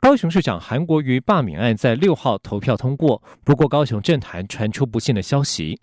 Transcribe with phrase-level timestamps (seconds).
[0.00, 5.78] 高雄市长韩国瑜罢免案在六号投票通过，不过高雄政坛传出不幸的消息。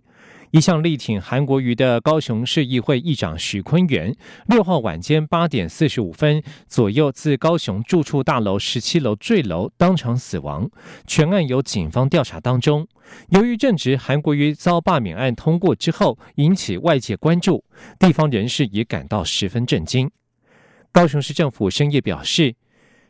[0.49, 4.15] 一向力挺韩国瑜的高雄市议会议长许坤元，
[4.47, 10.67] 六号晚间八点四十五分左右自高雄住处大楼十七楼坠楼，当场死亡。
[11.05, 12.87] 全案由警方调查当中。
[13.29, 17.63] 由于正值韩国瑜遭罢免案通过之后，引起外界关注，
[17.99, 20.09] 地方人士也感到十分震惊。
[20.91, 22.55] 高雄市政府深夜表示。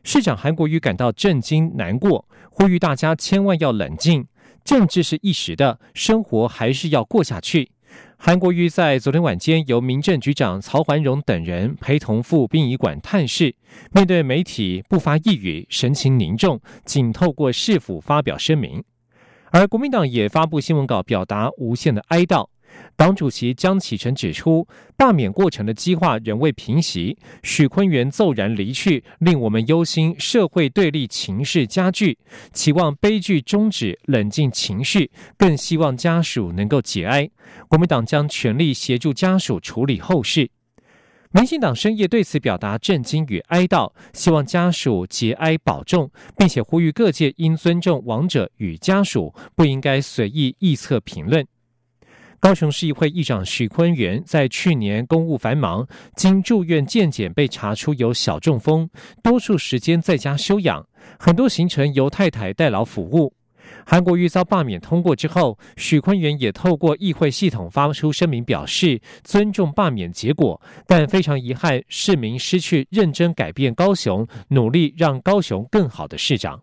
[0.07, 4.25] 市长韩国瑜感到震惊难过，呼吁大家千万要冷静，
[4.63, 7.69] 政治是一时的，生活还是要过下去。
[8.15, 13.53] 韩国瑜在昨天晚间由民政局长曹环荣等人陪同赴殡仪馆探视，
[13.91, 18.81] 面对媒体不发一语，神情凝重，仅透过市府发表声明。
[19.51, 22.47] 而国民党也发布新闻稿，表达无限的哀悼。
[22.95, 32.17] 党主席江启臣指出，罢免过程的激化仍未平息，许坤元骤然离去，令我们忧心社会对立情势加剧，
[32.53, 37.29] 期望悲剧终止，冷静情绪，更希望家属能够节哀。
[37.67, 40.49] 国民党将全力协助家属处理后事。
[41.31, 51.45] 民进党深夜对此表达震惊与哀悼，希望家属节哀保重，并且呼吁各界应尊重亡者与家属，不应该随意臆测评论。
[52.39, 55.85] 高雄市议会议长许坤元在去年公务繁忙，
[56.15, 58.87] 经住院健检被查出有小中风，
[59.23, 60.85] 多数时间在家休养，
[61.17, 63.33] 很多行程由太太代劳服务。
[63.85, 76.61] 韩国瑜遭罢免通过之后，许坤元也透过议会系统发出声明，表示尊重罢免结果，但非常遗憾市民失去认真改变高雄、努力让高雄更好的市长。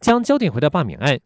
[0.00, 1.18] 将焦点回到罢免案。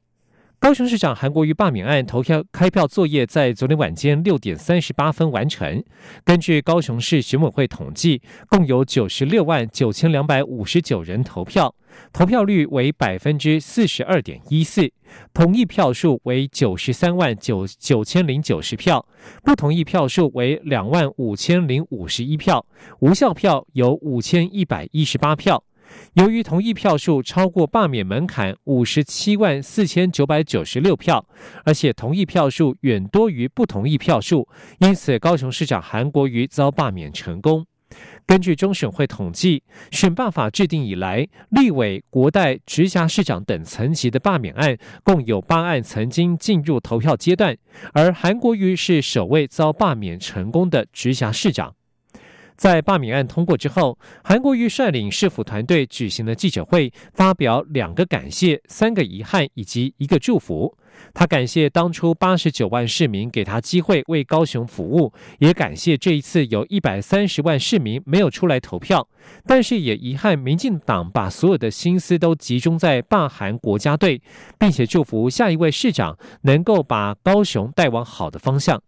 [0.60, 5.84] 高雄市长韩国瑜罢免案投票开票作业在昨天晚间六点三十八分完成。
[6.24, 11.72] 根据高雄市选委会统计，共有九十六万九千两百五十九人投票，
[12.12, 14.90] 投票率为百分之四十二点一四，
[15.32, 19.06] 同意票数为九十三万九九千零九十票，
[19.44, 22.66] 不同意票数为两万五千零五十一票，
[22.98, 25.62] 无效票有五千一百一十八票。
[26.14, 31.24] 由于同意票数超过罢免门槛五十七万四千九百九十六票，
[31.64, 34.48] 而且同意票数远多于不同意票数，
[34.78, 37.66] 因此高雄市长韩国瑜遭罢免成功。
[38.26, 47.56] 根据中选会统计，选罢法制定以来，立委、国代、直辖市长等层级的罢免案共有八案曾经进入投票阶段，
[47.94, 51.77] 而韩国瑜是首位遭罢免成功的直辖市长。
[52.58, 60.76] 在罢免案通过之后，韩国瑜率领市府团队举行了记者会，发表两个感谢、三个遗憾以及一个祝福。
[61.14, 69.08] 他感谢当初八十九万市民给他机会为高雄服务，也感谢这一次有一百三十万市民没有出来投票，
[69.46, 74.20] 但是也遗憾民进党把所有的心思都集中在罢韩国家队，
[74.58, 78.82] 并且祝福下一位市长能够把高雄带往好的方向。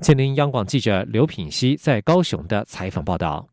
[0.00, 3.48] 吉林央广记者刘品熙在高雄的采访报道：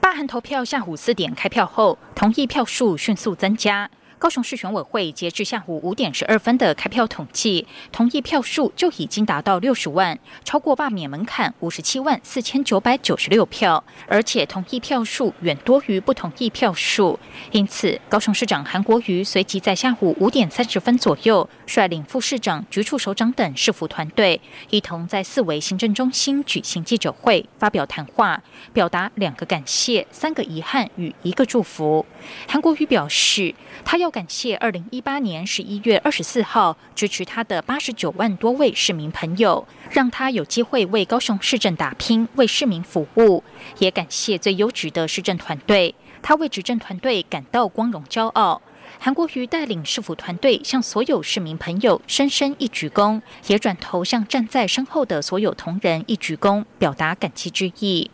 [0.00, 3.90] 罢韩投票下午四点开票后，同意票数迅速增加。
[4.18, 17.18] 高雄市选委会截至下午五点十二分的开票统计，同意票数就已经达到六十万，超过罢免门槛五十七万四千九百九十六票，而且同意票数远多于不同意票数。
[17.52, 24.40] 因此，高雄市长韩国瑜随即在下午五点三十分左右，率领副市长、局处首长等市府团队，
[24.70, 32.06] 一同在四维行政中心举行记者会，发表谈话，表达两个感谢、三个遗憾与一个祝福。
[32.48, 34.10] 韩国瑜表示，他要。
[34.16, 43.44] 感谢二零一八年十一月二十四号支持他的八十九万多位市民朋友，让他有机会为高雄市政打拼，为市民服务。
[43.78, 48.62] 也感谢最优质的市政团队，他为执政团队感到光荣骄傲。
[48.98, 58.10] 韩国瑜带领市府团队向所有市民朋友深深一鞠躬，也转头向站在身后的所有同仁一鞠躬，表达感激之意。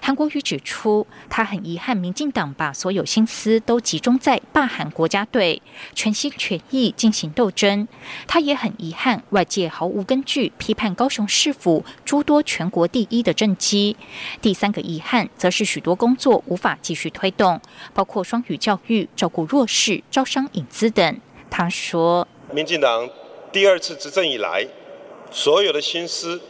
[0.00, 5.60] 韩国瑜指出，他很遗憾，民进党把所有心思都集中在罢韩国家队，
[5.94, 7.86] 全心全意进行斗争。
[8.26, 13.96] 他也很遗憾，外界毫无根据批判高雄市府诸多全国第一的政绩。
[14.40, 17.60] 第三个遗憾，则是许多工作无法继续推动，
[17.94, 21.20] 包括双语教育、照顾弱势、招商引资等。
[21.50, 22.26] 他说。
[22.52, 23.08] 民进党
[23.50, 24.66] 第二次执政以来，
[25.30, 26.40] 所有的心思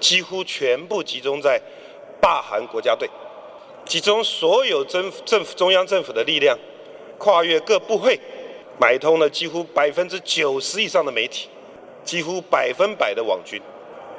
[0.00, 1.60] 几乎全部集中在
[2.22, 3.10] 大韩国家队，
[3.84, 6.56] 集中所有政政府中央政府的力量，
[7.18, 8.16] 跨越各部会，
[8.80, 11.48] 买通了几乎百分之九十以上的媒体，
[12.04, 13.60] 几乎百分百的网军，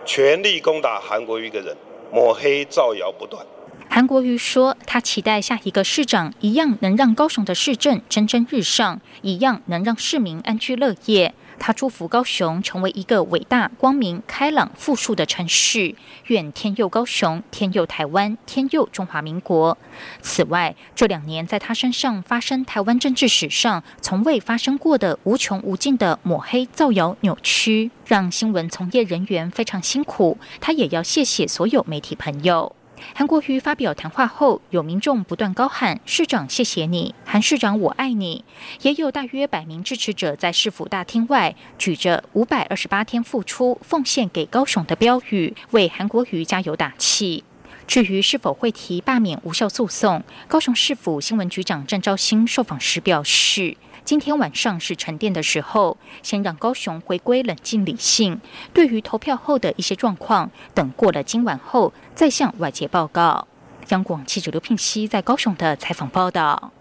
[0.06, 1.74] 全力攻打韩国瑜一个人，
[2.12, 3.46] 抹黑造谣不断。
[3.90, 11.34] 韩国瑜说，他期待下一个市长一样能让高雄的市政蒸蒸日上，一样能让市民安居乐业。
[11.66, 15.96] 他祝福高雄成为一个伟大、光明、开朗、富庶的城市，
[16.28, 19.78] 愿天佑高雄，天佑台湾，天佑中华民国。
[20.22, 30.38] 此外，这两年在他身上发生台湾政治史上从未发生过的无穷无尽的抹黑、造谣、扭曲，让新闻从业人员非常辛苦。
[30.60, 32.76] 他也要谢谢所有媒体朋友。
[33.14, 38.44] 韩国瑜发表谈话后，有民众不断高喊“市长，谢谢你，韩市长，我爱你”，
[38.82, 47.44] 也有大约百名支持者在市府大厅外举着“五百二十八天付出，奉献给高雄”的标语，为韩国瑜加油打气。
[47.86, 53.76] 至于是否会提罢免无效诉讼，高雄市府新闻局长郑昭兴受访时表示。
[54.06, 58.40] 今天晚上是沉淀的时候，先让高雄回归冷静理性。
[58.74, 63.48] 对于投票后的一些状况，等过了今晚后再向外界报告。
[63.90, 66.72] 央广记者刘聘熙在高雄的采访报道。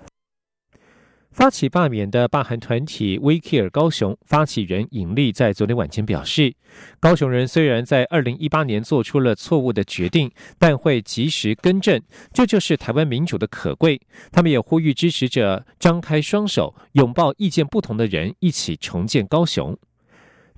[1.32, 6.55] 发起罢免的罢韩团体 We Care 高雄发起人尹力在昨天晚间表示，
[7.00, 12.00] 高雄人虽然在二零一八年做出了错误的决定，但会及时更正，
[12.34, 13.99] 这就是台湾民主的可贵。
[14.31, 19.76] 他们也呼吁支持者张开双手，拥抱意见不同的人，一起重建高雄。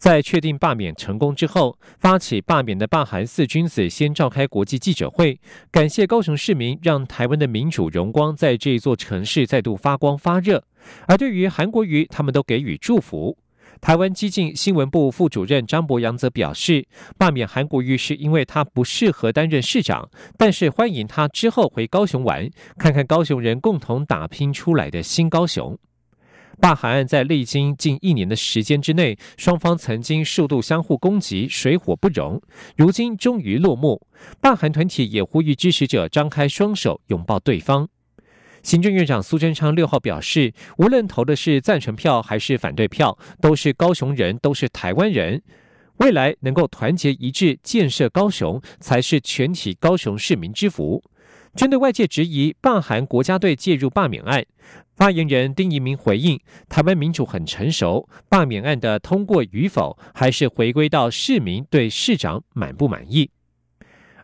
[0.04, 5.40] 在确定罢免成功之后，发起罢免的罢韩四君子先召开国际记者会，
[5.70, 10.62] 感谢高雄市民，让台湾的民主荣光在这座城市再度发光发热。
[11.06, 13.38] 而对于韩国瑜，他们都给予祝福。
[13.80, 16.86] 台湾激进新闻部副主任张博洋则表示，
[17.16, 22.46] 罢免韩国瑜是因为他不适合担任市长，但是欢迎他之后回高雄玩，
[22.76, 25.78] 看看高雄人共同打拼出来的新高雄。
[26.60, 32.40] 罢韩案在历经近一年的时间之内，双方曾经数度相互攻击，水火不容。
[32.76, 34.06] 如今终于落幕，
[34.40, 37.88] 罢韩团体也呼吁支持者张开双手，拥抱对方。
[38.62, 45.42] 行政院长苏贞昌六号表示，无论投的是赞成票还是反对票，都是高雄人，都是台湾人。
[45.98, 51.02] 未来能够团结一致建设高雄，才是全体高雄市民之福。
[51.54, 54.44] 针对外界质疑罢韩国家队介入罢免案，
[54.96, 63.30] 发言人丁一明回应：台湾民主很成熟，罢免案的通过与否，还是回归到市民对市长满不满意。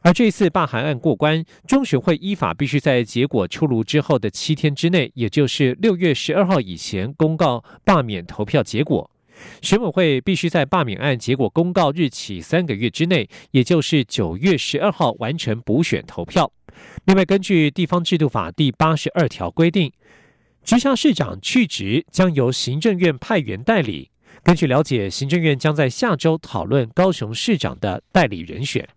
[0.02, 9.09] 而这次罢韩案过关，中选会依法必须在结果出炉之后的七天之内，也就是六月十二号以前公告罢免投票结果。
[9.62, 16.50] 选委会必须在罢免案结果公告日起三个月之内，也就是九月十二号完成补选投票。
[17.04, 19.92] 另外，根据地方制度法第八十二条规定，
[20.64, 24.10] 直辖市长去职将由行政院派员代理。
[24.42, 28.88] 根据了解，行政院将在下周讨论高雄市长的代理人选。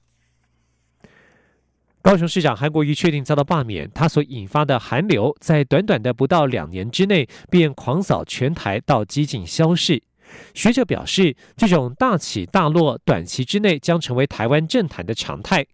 [2.02, 10.04] 高雄市长韩国瑜确定遭到罢免，他所引发的寒流，在短短的不到两年之内，便狂扫全台到几近消逝。
[10.54, 15.66] 学者表示，这种大起大落，短期之内将成为台湾政坛的常态。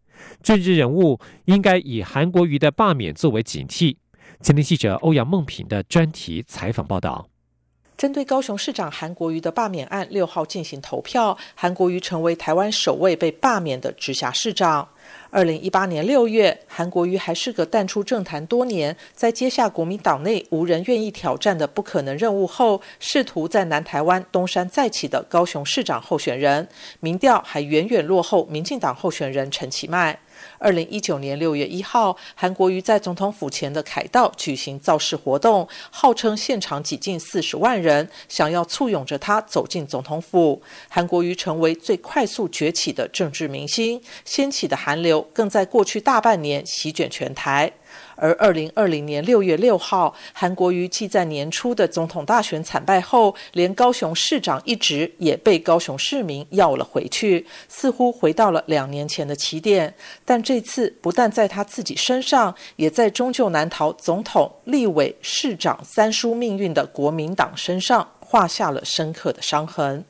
[0.44, 3.96] 政治人物应该以韩国瑜的罢免作为警惕。
[4.42, 7.28] 前天记者欧阳梦平的专题采访报道。
[8.00, 14.88] 针对高雄市长韩国瑜的罢免案，六号进行投票，韩国瑜成为台湾首位被罢免的直辖市长。
[15.30, 26.66] 二零一八年六月，韩国瑜还是个淡出政坛多年，在接下国民党内无人愿意挑战的不可能任务后，试图在南台湾东山再起的高雄市长候选人，
[27.02, 30.18] 民调还远远落后民进党候选人陈其迈。
[30.60, 40.62] 二零一九年六月一号，韩国瑜在总统府前的凯道举行造势活动，号称现场挤进四十万人，想要簇拥着他走进总统府。
[40.90, 47.72] 韩国瑜成为最快速崛起的政治明星，掀起的韩流更在过去大半年席卷全台。
[48.16, 59.94] 而二零二零年六月六号，韩国瑜继在年初的总统大选惨败后，连高雄市长一职也被高雄市民要了回去，似乎回到了两年前的起点。
[60.26, 70.04] 但这次不但在他自己身上，也在终究难逃总统、立委、市长三输命运的国民党身上画下了深刻的伤痕。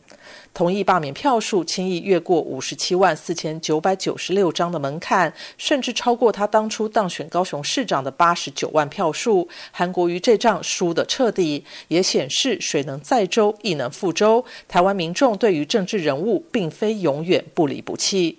[0.60, 9.48] 同意罢免票数轻易越过五十七万四千九百九十六张的门槛，甚至超过他当初当选高雄市长的八十九万票数。
[9.72, 14.44] 韩国瑜这仗输得彻底，也显示水能载舟，亦能覆舟。
[14.68, 18.38] 台湾民众对于政治人物，并非永远不离不弃。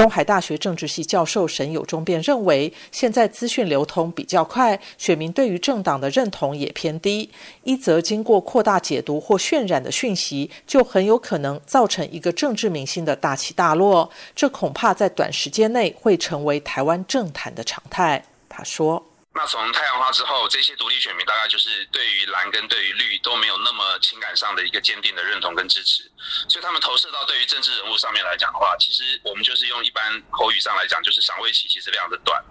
[0.00, 7.28] 东海大学政治系教授沈友忠便认为，现在资讯流通比较快，选民对于政党的认同也偏低。
[7.64, 14.08] 一则经过扩大解读或渲染的讯息，就很有可能造成一个政治明星的大起大落。
[14.34, 18.24] 这恐怕在短时间内会成为台湾政坛的常态。
[18.48, 19.09] 他说。
[19.32, 26.02] 那从太阳花之后，这些独立选民大概就是对于蓝跟对于绿都没有那么情感上的一个坚定的认同跟支持，
[26.48, 32.42] 所以他们投射到对于政治人物上面来讲的话，其实我们就是用一般口语上来讲，就是赏味期其实非常的短，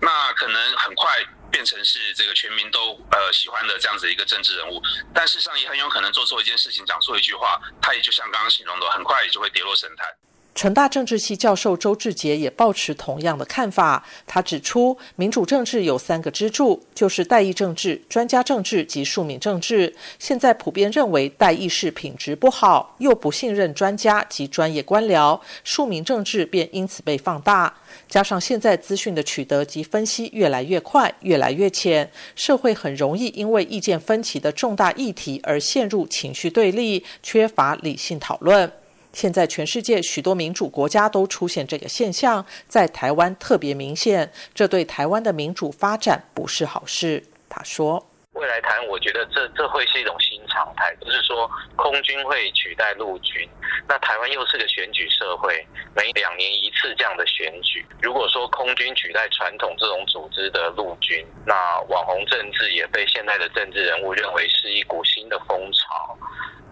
[0.00, 4.82] 那可能很快变成是这个全民都呃喜欢的这样子一个政治人物，
[5.14, 10.06] 但事实上也很有可能做错一件事情，讲错一句话，他也就像刚刚形容的，很快也就会跌落神坛。
[10.56, 14.02] 成大政治系教授周志杰也抱持同样的看法。
[14.26, 19.94] 他指出，民主政治有三个支柱，就是代议政治、专家政治及庶民政治。
[20.18, 27.72] 现在普遍认为代议是品质不好，又不信任专家及专业官僚，庶民政治便因此被放大。
[28.08, 38.72] 加上现在资讯的取得及分析越来越快、越来越浅，社会很容易因为意见分歧的重大议题而陷入情绪对立，缺乏理性讨论。
[39.16, 47.24] 现在全世界许多民主国家都出现这个现象，在台湾特别明显，这对台湾的民主发展不是好事。
[47.48, 48.06] 他说
[48.36, 53.48] ：“未来谈，我觉得这这会是一种新常态，就是说空军会取代陆军。
[53.88, 57.82] 那台湾又是个选举社会，每两年一次这样的选举。
[58.02, 66.18] 如果说空军取代传统这种组织的陆军，那网红政治也被现在的政治人物认为是一股新的风潮。”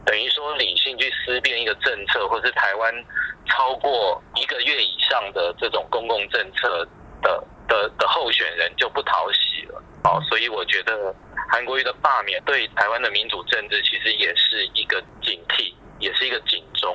[0.05, 2.93] 等于说，理性去思辨一个政策，或是台湾
[3.47, 6.87] 超过一个月以上的这种公共政策
[7.23, 9.83] 的的的候选人就不讨喜了。
[10.05, 11.15] 好，所以我觉得
[11.51, 16.95] 韩国瑜的罢免对台湾的民主政治其实也是一个警惕，也是一个警钟。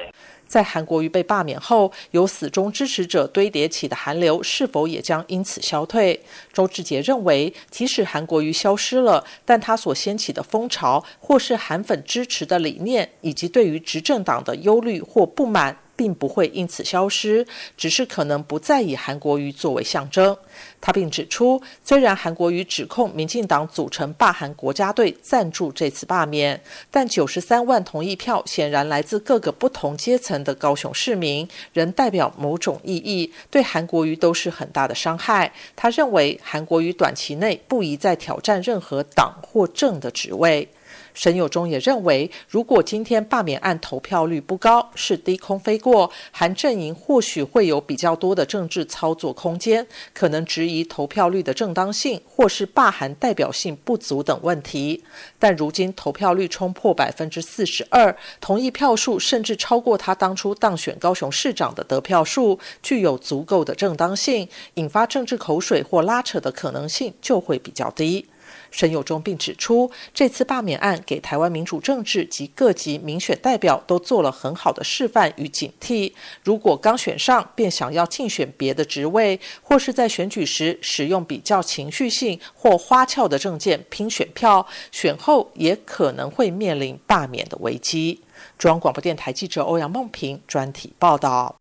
[0.49, 6.19] 在韩国瑜被罢免后，由死忠支持者堆叠起的韩流是否也将因此消退？
[6.51, 15.77] 周志杰认为，即使韩国瑜消失了，但他所掀起的风潮，或是韩粉支持的理念，以及对于执政党的忧虑或不满。
[15.99, 20.37] 并不会因此消失，只是可能不再以韩国瑜作为象征。
[20.79, 35.51] 他并指出，虽然韩国瑜指控民进党组成罢韩国家队赞助这次罢免，但九十三万同意票显然来自各个不同阶层的高雄市民，仍代表某种意义，对韩国瑜都是很大的伤害。
[35.75, 40.69] 他认为，韩国瑜短期内不宜再挑战任何党或政的职位。
[41.13, 55.03] 沈友忠也认为，如果今天罢免案投票率不高，是低空飞过，韩阵营或许会有比较多的政治操作空间，可能质疑投票率的正当性，或是罢韩代表性不足等问题。
[55.37, 68.25] 但如今投票率冲破百分之四十二，同意票数甚至超过他当初当选高雄市长的得票数，具有足够的正当性，引发政治口水或拉扯的可能性就会比较低。
[68.71, 76.13] 沈友忠并指出，这次罢免案给台湾民主政治及各级民选代表都做了很好的示范与警惕。
[76.43, 88.21] 如果刚选上便想要竞选别的职位，或是在选举时使用比较情绪性或花俏的政见拼选票，选后也可能会面临罢免的危机。
[88.57, 91.57] 中央广播电台记者欧阳梦平专题报道。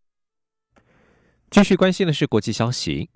[1.51, 3.09] 继续关心的是国际消息。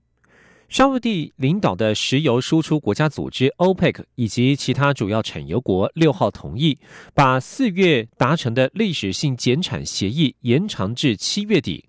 [0.72, 6.78] 沙地领导的石油输出国家组织 OPEC 以及其他主要产油国六号同意，
[7.12, 11.84] 把四月达成的历史性减产协议延长至七月底。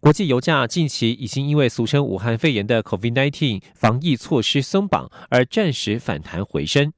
[0.00, 6.90] 国际油价近期已经因为俗称武汉肺炎的 COVID-19 防疫措施松绑而暂时反弹回升。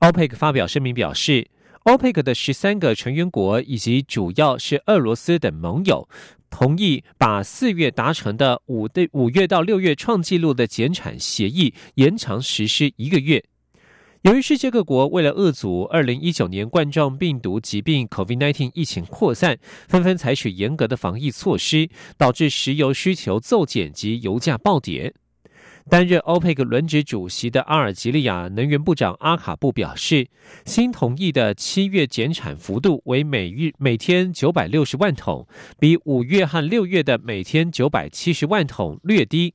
[0.00, 1.48] OPEC 发表声明表示
[1.84, 6.08] ，OPEC 的十三个成员国以及主要是俄罗斯等盟友。
[6.50, 13.42] 同意把四月达成的五的五月到六月创纪录的减产协议延长实施一个月。
[14.20, 19.58] 由于世界各国为了遏阻二零一九年冠状病毒疾病 （COVID-19） 疫情扩散，
[19.88, 25.14] 纷纷采取严格的防疫措施，导致石油需求骤减及油价暴跌。
[25.88, 30.26] 担任欧佩克轮值主席的阿尔及利亚能源部长阿卡布表示，
[30.64, 35.46] 新同意的七月减产幅度为每日每天九百六十万桶，
[35.78, 39.54] 比五月和六月的每天九百七十万桶略低。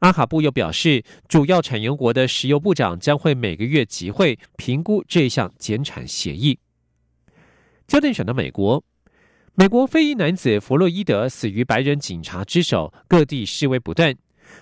[0.00, 6.58] 阿卡布又表示，主要产油国的石油部长将会每个月集会评估这项减产协议。
[7.86, 8.84] 焦点选到美国。
[9.54, 14.14] 美国非裔男子弗洛伊德死于白人警察之手，各地示威不断，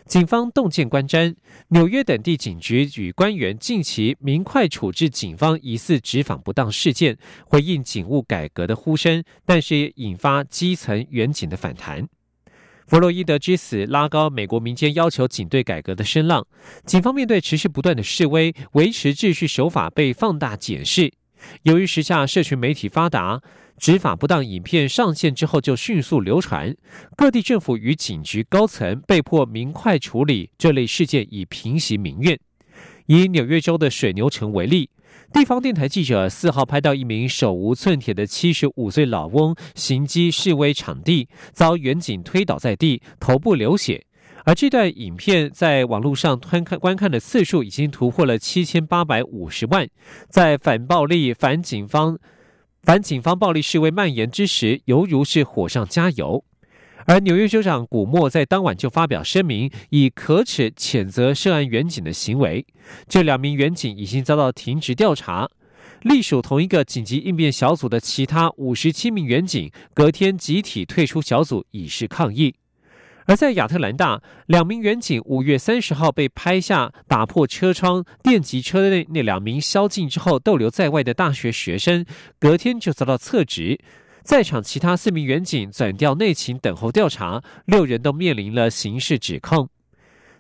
[0.07, 1.35] 警方动见观瞻。
[1.69, 12.07] 纽约等地警局与官员近期明快处置警方疑似执法不当事件，回应警务改革的呼声，但是也引发基层远警的反弹。
[12.87, 16.47] 弗洛伊德之死拉高美国民间要求警队改革的声浪，
[16.85, 21.13] 警方面对持续不断的示威，维持秩序手法被放大检视。
[21.65, 23.43] 由于时下社群媒体发达。
[23.79, 26.75] 执法不当影片上线之后就迅速流传，
[27.17, 32.39] 各地政府与警局高层被迫明快处理这类事件，以平息民怨。
[33.07, 34.91] 以纽约州的水牛城为例，
[35.33, 44.07] 地方电台记者四号拍到一名手无寸铁的七十五岁老翁行击示威场地，遭远警推倒在地，头部流血。
[44.45, 49.89] 而这段影片在网络上观看观看的次数已经突破了七千八百五十万，
[50.29, 52.19] 在反暴力、反警方。
[52.87, 56.45] 反警方暴力示威蔓延之时，犹如是火上加油。
[57.07, 62.65] 而纽约州长古莫在当晚就发表声明，以可耻谴责涉案远警的行为。
[63.09, 65.51] 这两名远警已经遭到停职调查。
[66.03, 72.55] 隶属同一个紧急应变小组的其他五十七名远警，隔天集体退出小组，以示抗议。
[73.27, 82.07] 而在亚特兰大，两名远警五月三十号被拍下打破车窗、电击车内那两名宵禁之后逗留在外的大学学生，
[82.39, 83.81] 隔天就遭到撤职。
[84.23, 89.69] 在场其他四名远警转调内勤等候调查，六人都面临了刑事指控。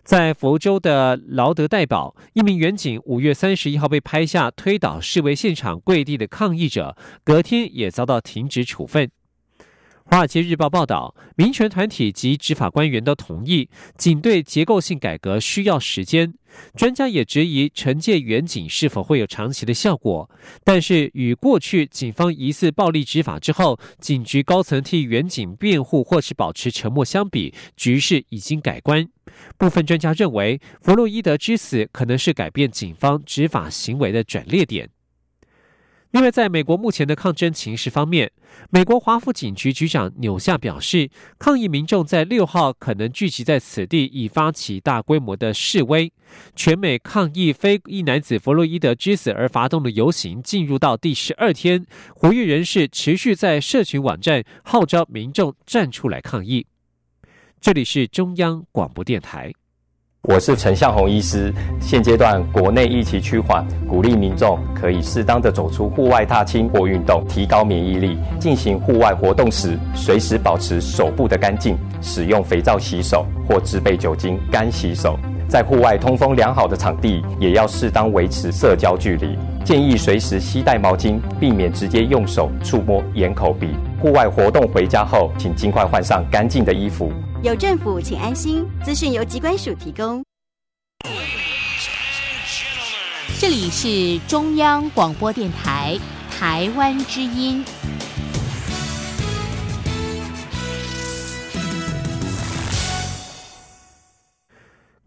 [0.05, 9.07] 在佛州的劳德代堡，一名远警五月三十一号被拍下推倒示威现场跪地的抗议者，隔天也遭到停职处分。
[10.09, 16.33] 《华尔街日报》报道，民权团体及执法官员都同意，警队结构性改革需要时间。
[16.77, 20.31] 专家也质疑惩戒远警是否会有长期的效果。
[20.63, 29.09] 但是，与过去警方疑似暴力执法之后，警局高层替远警辩护或是保持沉默相比，局势已经改观。
[29.59, 34.89] 部分专家认为，弗洛伊德之死可能是改变警方执法行为的转捩点。
[36.13, 38.31] 另外，在美国目前的抗争情势方面，
[38.71, 46.11] 美国华府警局局长纽夏表示，抗议民众在六号可能聚集在此地，以发起大规模的示威。
[46.55, 56.67] 全美抗议非裔男子弗洛伊德之死而发动的游行进入到第十二天，活跃人士持续在社群网站号召民众站出来抗议。
[57.61, 59.53] 这里是中央广播电台。
[60.29, 61.55] 我是陈向红医师。
[61.81, 68.19] 现阶段国内疫情趋缓，鼓励民众可以适当的走出户外踏青或运动，提高免疫力。
[68.41, 75.17] 进行户外活动时，随时保持手部的干净，使用肥皂洗手或自备酒精干洗手。
[75.49, 79.39] 在户外通风良好的场地，也要适当维持社交距离。
[79.65, 83.75] 建议随时携带毛巾，避免直接用手触摸眼、口、鼻。
[84.01, 87.13] 户外活动回家后，请尽快换上干净的衣服。
[87.43, 88.67] 有政府，请安心。
[88.83, 90.23] 资讯由机关署提供。
[93.39, 95.99] 这里是中央广播电台
[96.31, 97.65] 台湾之音。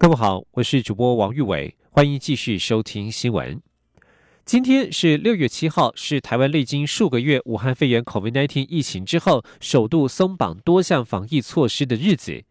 [0.02, 3.60] 各位好，我是主播王玉伟，欢迎继续收听新闻。
[4.46, 12.42] 今天是六月七号，是台湾历经数个月武汉肺炎 COVID-19 疫情之后，首度松绑多项防疫措施的日子。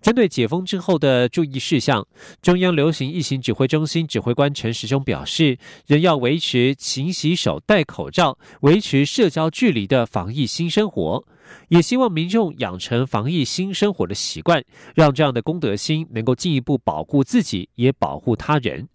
[0.00, 2.08] 针对解封之后的注意事项，
[2.40, 11.22] 中央流行疫情指挥中心指挥官陈时中表示，仍要维持勤洗手、戴口罩、维持社交距离的防疫新生活，
[11.68, 18.88] 也希望民众养成防疫新生活的习惯，让这样的公德心能够进一步保护自己，也保护他人。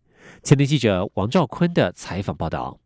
[0.43, 2.77] 前天记者王兆坤的采访报道，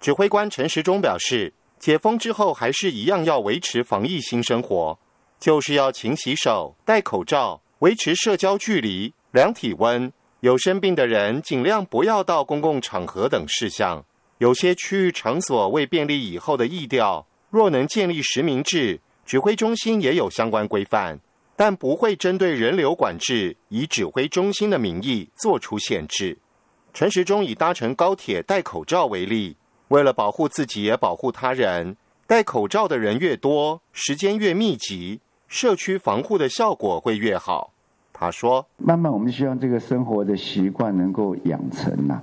[0.00, 4.98] 指挥官陈时中表示，解封之后还是一样要维持防疫新生活，
[5.40, 14.04] 就是要勤洗手、戴口罩、维持社交距离、量体温，有生病的人尽量不要到公共场合等事项。
[14.38, 21.18] 有些区域场所为便利以后的疫调，若能建立实名制，指挥中心也有相关规范，
[21.56, 26.36] 但不会针对人流管制，以指挥中心的名义做出限制。
[26.92, 29.56] 陈时中以搭乘高铁戴口罩为例，
[29.88, 37.72] 为了保护自己也保护他人，戴口罩的人越多，时间越密集，社区防护的效果会越好。
[38.12, 42.20] 他说：“慢慢我们希望这个生活的习惯能够养成呐，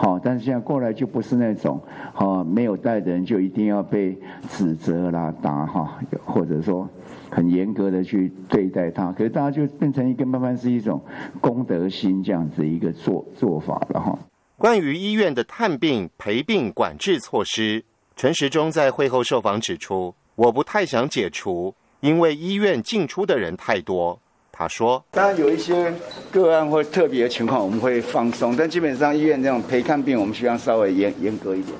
[0.00, 1.78] 好，但是现在过来就不是那种，
[2.14, 4.16] 好没有戴的人就一定要被
[4.48, 6.88] 指责啦、打哈，或者说。”
[7.30, 10.98] 很严格的去对待他，可是大家就变成一个慢慢是一种
[11.42, 14.18] 公德心这样子一个做做法了哈。
[14.56, 17.84] 关于医院的探病陪病管制措施，
[18.16, 24.18] 陈时中在会后受访指出，我不太想解除，因为医院进出的人太多。
[24.58, 25.94] 他说：“当然有一些
[26.32, 31.78] 个案或特别的情况，我们会放松，但基本上医院这种陪看病，我们需要稍微严严格一点。”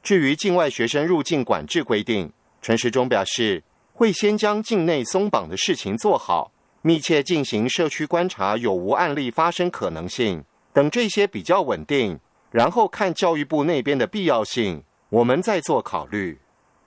[0.00, 2.30] 至于境外学生入境管制规定，
[2.62, 12.16] 陈时中表示，会先将境内松绑的事情做好，密切进行社区观察有无案例发生可能性，等这些比较稳定，
[12.52, 16.38] 然后看教育部那边的必要性，我们再做考虑。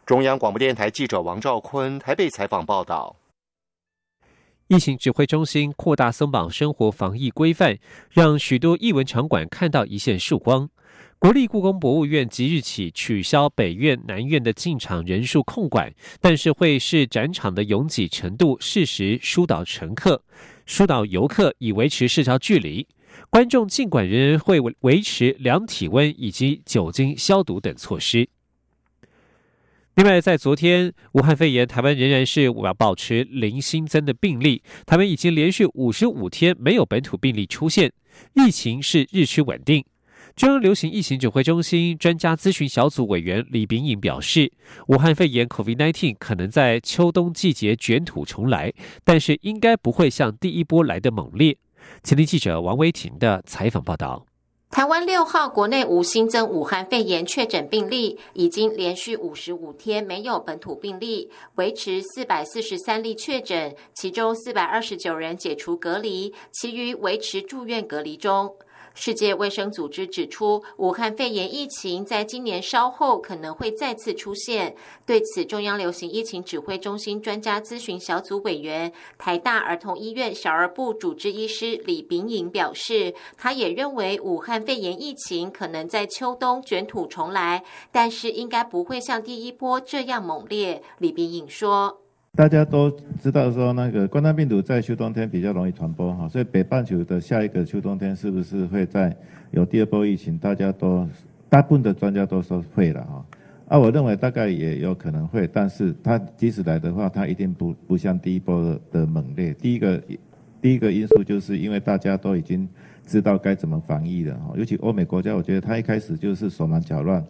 [0.06, 3.14] 中央广播电台记者王兆坤台北采访报道。
[4.74, 7.78] 疫情指挥中心扩大松绑生活防疫规范，
[8.10, 10.68] 让许多艺文场馆看到一线曙光。
[11.20, 20.20] 国立故宫博物院即日起取消北院、南院的进场人数控管，但是会视展场的拥挤程度，适时疏导乘客、
[20.66, 22.88] 疏导游客，以维持社交距离。
[23.30, 28.28] 观众尽管仍然会维持量体温以及酒精消毒等措施。
[29.96, 37.94] 另外，在昨天，武汉肺炎台湾仍然是要保持零新增的病例，台湾已经连续五十五天没有本土病例出现，
[38.34, 39.86] 疫情是日趋稳定。
[40.36, 44.52] 中央流行疫情指挥中心专家咨询小组委员李炳颖表示，
[44.88, 51.56] 武汉肺炎 （COVID-19） 可能在秋冬季节卷土重来，但是应该不会像第一波来的猛烈。
[52.02, 54.26] 前天记者王维婷的采访报道。
[54.74, 68.52] 台湾六号国内无新增武汉肺炎确诊病例，已经连续五十五天没有本土病例，维持四百四十三例确诊，其中四百二十九人解除隔离，其余维持住院隔离中。
[68.94, 74.76] 世界卫生组织指出，武汉肺炎疫情在今年稍后可能会再次出现。
[75.06, 90.84] 对此，中央流行疫情指挥中心专家咨询小组委员、台大儿童医院小儿部主治医师李炳颖表示，他也认为武汉肺炎疫情可能在秋冬卷土重来，但是应该不会像第一波这样猛烈。
[91.00, 92.03] 李炳颖说。
[92.36, 92.89] 大家都
[93.22, 99.15] 知道说，那个冠状病毒在秋冬天比较容易传播哈，所以北半球的下一个秋冬天是不是会在
[99.52, 100.36] 有第二波疫情？
[100.36, 101.08] 大家都
[101.48, 103.26] 大部分的专家都说会了哈。
[103.67, 109.54] 啊，我认为大概也有可能会，但是它即使来的话，它一定不不像第一波的猛烈。
[109.54, 110.02] 第一个
[110.60, 112.67] 第一个因素就是因为大家都已经
[113.06, 117.24] 知道该怎么防疫了哈，尤其欧美国家，我觉得他一开始就是手忙脚乱，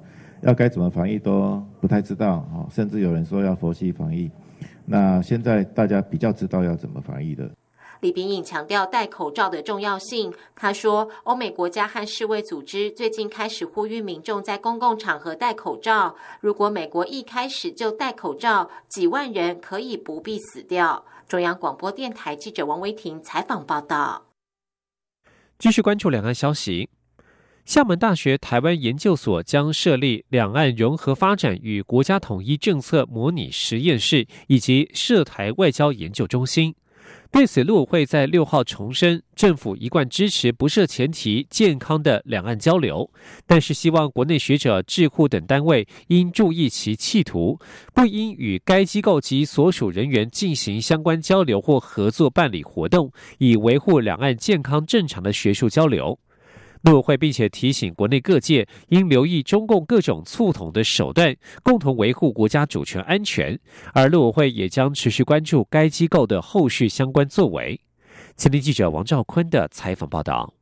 [0.44, 4.32] 要该怎么防疫都不太知道哈，甚至有人说要佛系防疫。
[4.86, 7.50] 那现在大家比较知道要怎么防疫的。
[8.02, 10.34] 李炳颖强调戴口罩的重要性。
[10.56, 16.14] 他说，欧美国家和世卫组织最近开始呼吁民众在公共场合戴口罩。
[16.42, 21.06] 如果美国一开始就戴口罩，几万人可以不必死掉。
[21.30, 24.26] 中央广播电台记者王维婷采访报道。
[25.58, 26.90] 继续关注两岸消息。
[27.66, 36.76] 厦门大学台湾研究所将设立两岸融合发展与国家统一政策模拟实验室，以及涉台外交研究中心。
[37.32, 43.10] 对此，陆委会在六号重申，政府一贯支持不设前提、健康的两岸交流，
[43.48, 47.58] 但是希望国内学者、智库等单位应注意其企图，
[47.94, 56.20] 不应与该机构及所属人员进行相关交流或合作办理活动，以维护两岸健康正常的学术交流。
[56.84, 63.58] 陆委会并且提醒国内各界应留意中共各种促统的手段，共同维护国家主权安全。
[63.94, 67.80] 而陆委会也将持续关注该机构的后续相关作为。
[68.36, 70.54] 前天记者王兆坤的采访报道。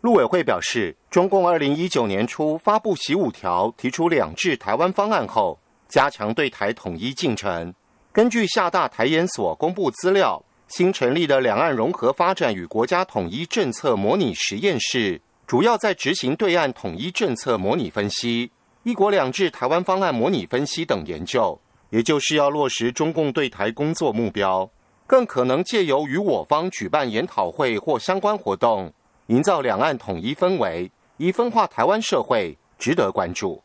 [0.00, 7.74] 陆委会表示，中共二零一九年初发布“习五条”，提出“两制台湾方案”后，加强对台统一进程。
[8.10, 10.42] 根据厦大台研所公布资料。
[10.70, 18.48] 新成立的两岸融合发展与国家统一政策模拟实验室，主要在执行对岸统一政策模拟分析、
[18.84, 24.70] 一国两制台湾方案模拟分析等研究，也就是要落实中共对台工作目标。
[25.08, 28.92] 更可能借由与我方举办研讨会或相关活动，
[29.26, 33.60] 营造两岸统一氛围，以分化台湾社会，值得关注。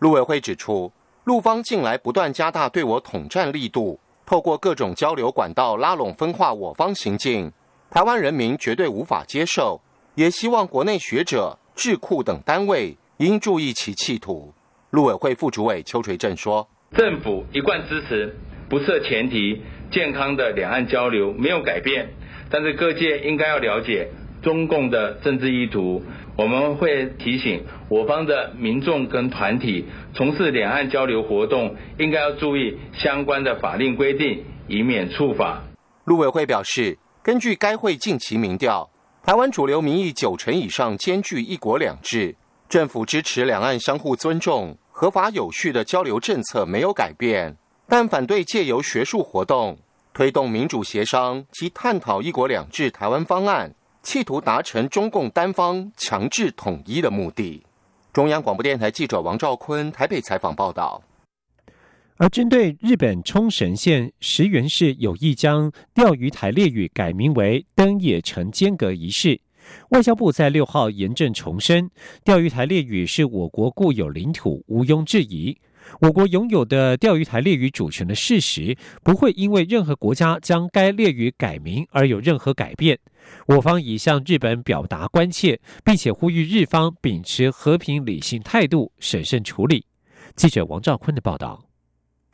[0.00, 0.90] 陆委会指出，
[1.22, 4.00] 陆方近来不断加大对我统战力度。
[4.26, 7.52] 透过各种交流管道拉拢分化我方行径，
[7.90, 9.80] 台湾人民绝对无法接受，
[10.14, 14.52] 也希望国内学者、智库等单位应注意其企图。
[14.90, 18.34] 陆委会副主委邱垂正说：“政府一贯支持
[18.68, 22.08] 不设前提、健康的两岸交流没有改变，
[22.48, 24.08] 但是各界应该要了解
[24.44, 26.00] 中共的政治意图。
[26.36, 35.62] 我们会提醒我方的民众跟团体。”从事两岸交流活动，应该要注意相关的法令规定，以免触法。
[36.04, 38.88] 陆委会表示，根据该会近期民调，
[39.24, 42.36] 台湾主流民意九成以上兼具一国两制，
[42.68, 47.56] 政府支持两岸相互尊重、合法有序的交流政策没有改变。
[47.88, 49.78] 但反对借由学术活动
[50.12, 57.64] 推动民主协商及探讨“一国两制”台湾方案，企图达成中共单方强制统一的目的。
[58.12, 61.02] 中央广播电台记者王兆坤台北采访报道。
[62.16, 69.40] 而针对日本冲绳县石原市有意将钓鱼台列屿改名为登野城间隔一事，
[69.88, 71.90] 外交部在六号严正重申，
[72.22, 75.58] 钓鱼台列屿是我国固有领土，毋庸置疑。
[76.00, 82.98] 我国拥有的钓鱼台列屿主权的事实，不会因为任何国家将该列屿改名而有任何改变。
[83.46, 89.86] 我方已向日本表达关切，并且呼吁日方秉持和平理性态度，审慎处理。
[90.36, 91.64] 记者王兆坤的报道。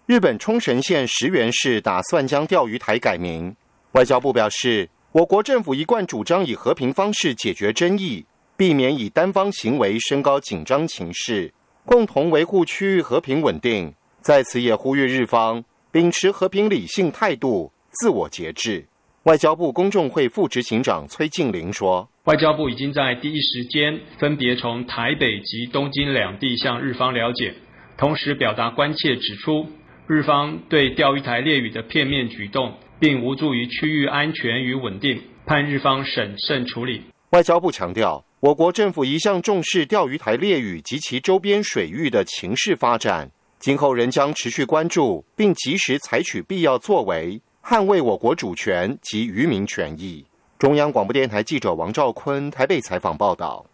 [0.07, 3.55] 日本冲绳县石垣市打算将钓鱼台改名。
[3.93, 8.25] 外交部表示，我国政府一贯主张以和平方式解决争议，
[8.57, 11.53] 避免以单方行为升高紧张情势，
[11.85, 13.95] 共同维护区域和平稳定。
[14.21, 18.87] 在此也呼吁日方秉持和平理性态度，自我节制。
[19.25, 27.55] 外交部公众会副执行长崔静玲说：“外交部已经在第一时间分别从台北及东京两地向日方了解，
[27.99, 29.67] 同时表达关切，指出。”
[30.07, 37.03] 日方对钓鱼台列屿的片面举动，并无助于区域安全与稳定，盼日方审慎处理。
[37.31, 50.25] 外交部强调，我国政府一向重视钓鱼台列屿及其周边水域的情势发展，今后仍将持续关注，并及时采取必要作为，捍卫我国主权及渔民权益。
[50.59, 53.67] 中央广播电台记者王兆坤台北采访报道。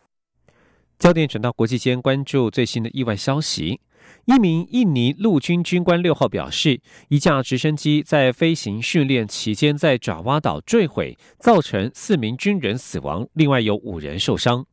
[0.98, 3.80] 焦点转到国际间，关注最新的意外消息。
[4.26, 14.66] 一名印尼陆军军官六号表示，一架直升机在飞行训练期间在爪哇岛坠毁，造成四名军人死亡，另外有五人受伤。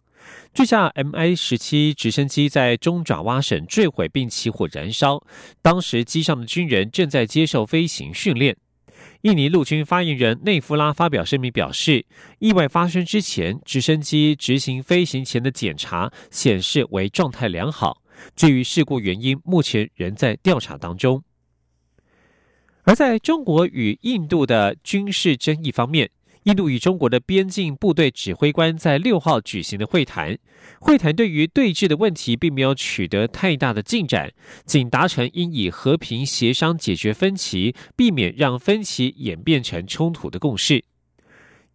[0.54, 5.22] 这架 MI 十七直升机在中爪哇省坠毁并起火燃烧，
[5.62, 8.56] 当时机上的军人正在接受飞行训练。
[9.24, 12.06] 印尼陆军发言人内夫拉发表声明表示，
[12.40, 18.03] 意外发生之前，直升机执行飞行前的检查显示为状态良好。
[18.36, 21.24] 至于事故原因，目前仍在调查当中。
[22.84, 26.10] 而在中国与印度的军事争议方面，
[26.44, 30.38] 印度与中国的边境部队指挥官在六号举行的会谈，
[30.82, 34.34] 会谈对于对峙的问题并没有取得太大的进展，
[34.66, 40.84] 仅达成应以和平协商解决分歧，避免让分歧演变成冲突的共识。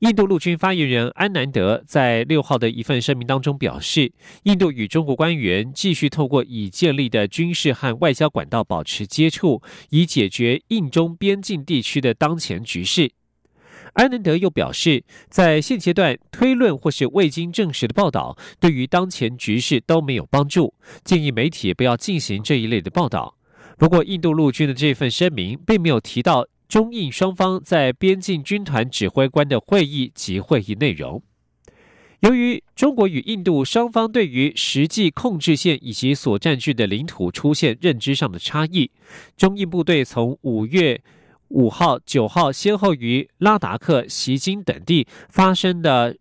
[0.00, 4.12] 印度陆军发言人安南德在六号的一份声明当中表示，
[4.44, 13.10] 印度与中国官员继续透过已建立的军事和外交管道保持接触，以解决印中边境地区的当前局势。
[13.94, 23.36] 安南德又表示，在现阶段推论或是未经证实的报道，对于当前局势都没有帮助，建议媒体不要进行这一类的报道。
[23.76, 26.46] 不过，印度陆军的这份声明并没有提到。
[26.68, 31.22] 中印双方在边境军团指挥官的会议及会议内容。
[32.20, 38.90] 由于中国与印度双方对于实际控制线以及所占据的领土出现认知上的差异，
[39.36, 41.00] 中印部队从五月
[41.48, 46.16] 五号、九号先后于拉达克、锡金等地发生的。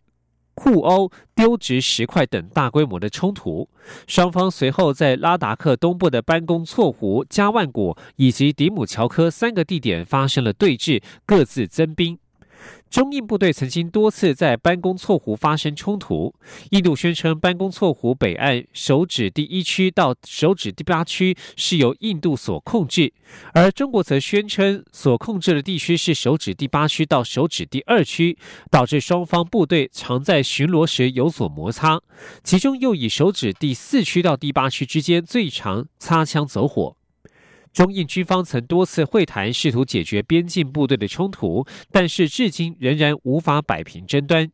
[0.60, 3.70] 互殴、丢掷石块等大规模的冲突，
[4.08, 12.18] 双方随后在拉达克东部的班公错湖、加万古以及迪姆乔科三个地点发生了对峙，各自增兵。
[12.90, 16.34] 中印部队曾经多次在班公错湖发生冲突。
[16.72, 23.14] 印度宣称班公错湖北岸手指第一区到手指第八区是由印度所控制，
[23.54, 28.38] 而中国则宣称所控制的地区是手指第八区到手指第二区，
[28.72, 32.02] 导致双方部队常在巡逻时有所摩擦。
[32.44, 36.97] 其中又以手指第四区到第八区之间最常擦枪走火。
[37.74, 44.50] 中印军方曾多次会谈，试图解决边境部队的冲突，但是至今仍然无法摆平争端。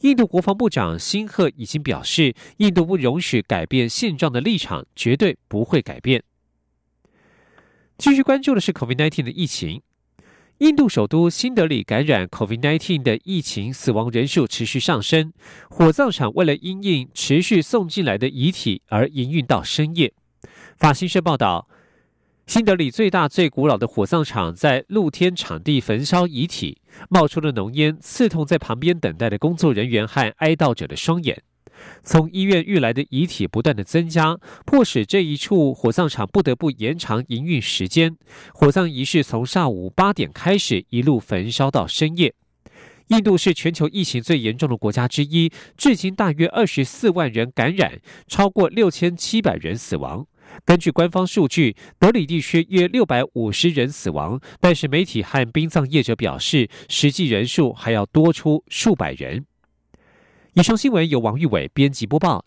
[0.00, 6.22] 印度国防部长辛赫已经表示，印度不容许改变现状的立场，绝对不会改变。
[7.98, 9.82] 继续关注的是 COVID-19 的疫情，
[10.58, 15.32] 印度首都新德里感染 COVID-19 的疫情死亡人数持续上升，
[15.70, 20.12] 火葬场为了因应持续送进来的遗体而营运到深夜。
[20.76, 21.68] 法新社报道。
[22.46, 26.80] 新德里最大、最古老的火葬场在露天场地焚烧遗体，
[27.10, 31.42] 冒出的浓烟刺痛在旁边等待的工作人员和哀悼者的双眼。
[32.04, 38.16] 从医院运来的遗体不断的增加，迫使这一处火葬场不得不延长营运时间。
[38.54, 42.32] 火葬仪式从上午八点开始，一路焚烧到深夜。
[43.08, 50.26] 印度是全球疫情最严重的国家之一，至今大约二十四万人感染，超过六千七百人死亡。
[50.64, 59.44] 根据官方数据，德里地区约六百五十人死亡，但是媒体和殡葬业者表示，实际人数还要多出数百人。
[60.54, 62.46] 以上新闻由王玉伟编辑播报，